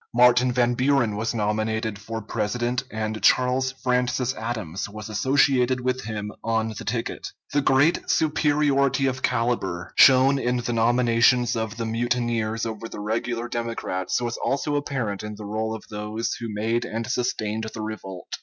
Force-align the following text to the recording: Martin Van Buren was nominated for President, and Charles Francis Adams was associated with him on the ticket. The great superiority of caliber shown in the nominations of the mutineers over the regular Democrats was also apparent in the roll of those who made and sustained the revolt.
Martin 0.15 0.51
Van 0.51 0.73
Buren 0.73 1.15
was 1.15 1.35
nominated 1.35 1.99
for 1.99 2.23
President, 2.23 2.83
and 2.89 3.21
Charles 3.21 3.73
Francis 3.83 4.33
Adams 4.33 4.89
was 4.89 5.09
associated 5.09 5.79
with 5.81 6.05
him 6.05 6.31
on 6.43 6.69
the 6.69 6.83
ticket. 6.83 7.27
The 7.53 7.61
great 7.61 8.09
superiority 8.09 9.05
of 9.05 9.21
caliber 9.21 9.93
shown 9.99 10.39
in 10.39 10.57
the 10.57 10.73
nominations 10.73 11.55
of 11.55 11.77
the 11.77 11.85
mutineers 11.85 12.65
over 12.65 12.89
the 12.89 12.99
regular 12.99 13.47
Democrats 13.47 14.19
was 14.19 14.37
also 14.37 14.75
apparent 14.75 15.21
in 15.21 15.35
the 15.35 15.45
roll 15.45 15.75
of 15.75 15.83
those 15.91 16.33
who 16.39 16.51
made 16.51 16.83
and 16.83 17.05
sustained 17.05 17.69
the 17.71 17.81
revolt. 17.81 18.33